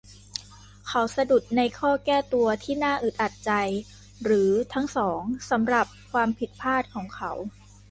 [0.87, 3.51] เขาสะดุดในข้อแก้ตัวที่น่าอึดอัดใจ
[4.23, 7.31] หรือทั้งสองสำหรับความผิดพลาดของเขา